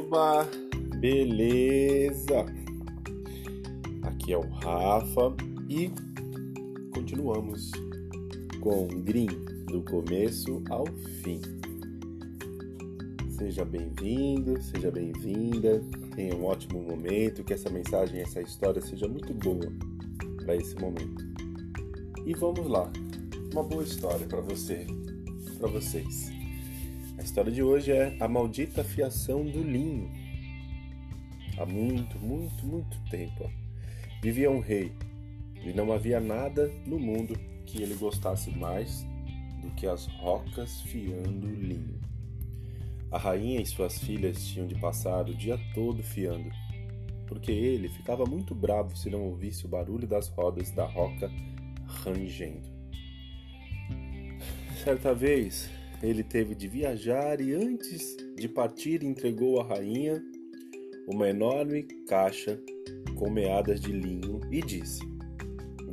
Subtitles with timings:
[0.00, 0.48] Oba,
[0.98, 2.46] beleza?
[4.02, 5.36] Aqui é o Rafa
[5.68, 5.90] e
[6.94, 7.70] continuamos
[8.60, 9.28] com Green
[9.66, 10.86] do começo ao
[11.22, 11.42] fim.
[13.28, 15.84] Seja bem-vindo, seja bem-vinda,
[16.16, 19.70] tenha um ótimo momento, que essa mensagem, essa história seja muito boa
[20.42, 21.22] para esse momento.
[22.24, 22.90] E vamos lá,
[23.52, 24.86] uma boa história para você,
[25.58, 26.39] para vocês.
[27.20, 30.10] A história de hoje é a maldita fiação do linho.
[31.58, 33.52] Há muito, muito, muito tempo
[34.22, 34.90] vivia um rei
[35.62, 39.04] e não havia nada no mundo que ele gostasse mais
[39.60, 42.00] do que as rocas fiando linho.
[43.10, 46.50] A rainha e suas filhas tinham de passar o dia todo fiando,
[47.26, 51.30] porque ele ficava muito bravo se não ouvisse o barulho das rodas da roca
[52.02, 52.66] rangendo.
[54.82, 55.68] Certa vez,
[56.02, 60.22] ele teve de viajar e antes de partir entregou à rainha
[61.06, 62.58] uma enorme caixa
[63.16, 65.00] com meadas de linho e disse: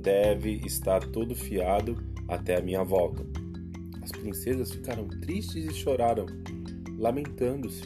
[0.00, 1.96] Deve estar todo fiado
[2.28, 3.26] até a minha volta.
[4.02, 6.26] As princesas ficaram tristes e choraram,
[6.96, 7.82] lamentando-se.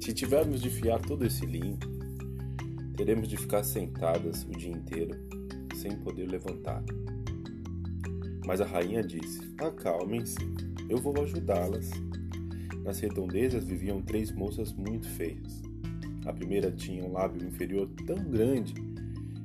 [0.00, 1.78] Se tivermos de fiar todo esse linho,
[2.96, 5.16] teremos de ficar sentadas o dia inteiro,
[5.74, 6.84] sem poder levantar.
[8.50, 10.34] Mas a rainha disse: Acalmem-se,
[10.88, 11.88] eu vou ajudá-las.
[12.82, 15.62] Nas redondezas viviam três moças muito feias.
[16.26, 18.74] A primeira tinha um lábio inferior tão grande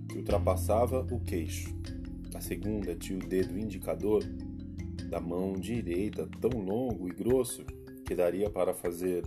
[0.09, 1.72] que ultrapassava o queixo.
[2.33, 4.23] A segunda tinha o dedo indicador
[5.08, 7.64] da mão direita tão longo e grosso
[8.03, 9.22] que daria para fazer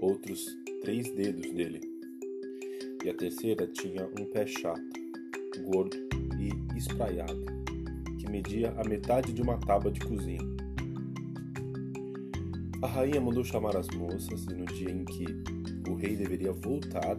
[0.00, 0.44] outros
[0.82, 1.80] três dedos dele.
[3.04, 4.82] E a terceira tinha um pé chato,
[5.70, 5.96] gordo
[6.36, 7.59] e espraiado,
[8.30, 10.40] media a metade de uma tábua de cozinha.
[12.80, 15.26] A rainha mandou chamar as moças e no dia em que
[15.90, 17.18] o rei deveria voltar,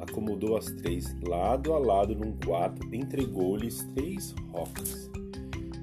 [0.00, 5.10] acomodou as três lado a lado num quarto, entregou-lhes três rocas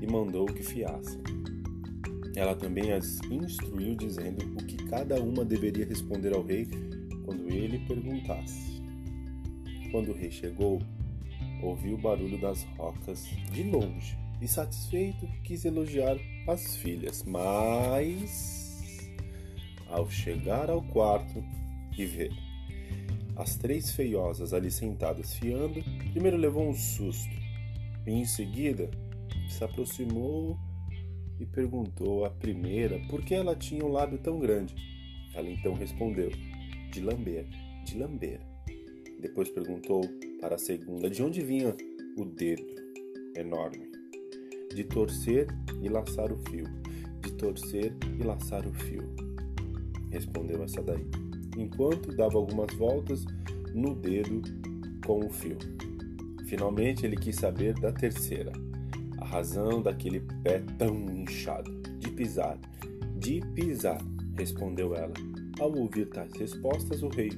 [0.01, 1.21] e mandou que fiassem.
[2.35, 6.67] Ela também as instruiu dizendo o que cada uma deveria responder ao rei
[7.23, 8.83] quando ele perguntasse.
[9.89, 10.81] Quando o rei chegou,
[11.63, 18.65] ouviu o barulho das rocas de longe e, satisfeito, quis elogiar as filhas, mas
[19.87, 21.43] ao chegar ao quarto
[21.97, 22.31] e ver
[23.35, 27.35] as três feiosas ali sentadas fiando, primeiro levou um susto
[28.05, 28.89] e em seguida
[29.49, 30.57] se aproximou
[31.39, 34.75] e perguntou à primeira por que ela tinha um lábio tão grande.
[35.33, 36.31] Ela então respondeu:
[36.91, 37.45] de lamber,
[37.83, 38.39] de lamber.
[39.19, 40.01] Depois perguntou
[40.39, 41.75] para a segunda de onde vinha
[42.17, 42.65] o dedo
[43.35, 43.94] enorme.
[44.75, 45.47] De torcer
[45.81, 46.65] e laçar o fio,
[47.21, 49.25] de torcer e laçar o fio
[50.15, 51.05] respondeu essa daí,
[51.57, 53.25] enquanto dava algumas voltas
[53.73, 54.41] no dedo
[55.05, 55.57] com o fio.
[56.47, 58.53] Finalmente ele quis saber da terceira,
[59.17, 61.75] a razão daquele pé tão inchado.
[61.99, 62.57] De pisar,
[63.17, 64.01] de pisar,
[64.37, 65.13] respondeu ela.
[65.59, 67.31] Ao ouvir tais respostas, o rei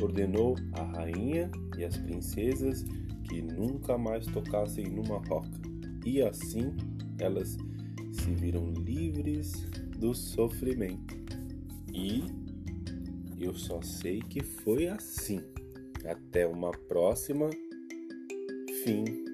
[0.00, 2.84] ordenou à rainha e às princesas
[3.28, 5.73] que nunca mais tocassem numa roca.
[6.04, 6.74] E assim
[7.18, 7.56] elas
[8.12, 9.52] se viram livres
[9.98, 11.16] do sofrimento.
[11.92, 12.24] E
[13.38, 15.40] eu só sei que foi assim.
[16.04, 17.48] Até uma próxima.
[18.84, 19.33] Fim.